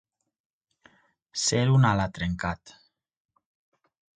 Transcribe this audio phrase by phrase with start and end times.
[1.43, 2.77] Ser un alatrencat.